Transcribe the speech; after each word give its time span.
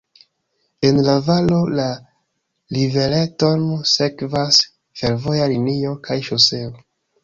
En 0.87 0.95
la 1.07 1.13
valo 1.27 1.59
la 1.81 1.85
rivereton 2.79 3.71
sekvas 3.95 4.61
fervoja 5.03 5.49
linio 5.57 5.97
kaj 6.11 6.23
ŝoseo. 6.33 6.79